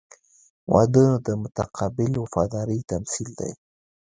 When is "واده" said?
0.73-1.05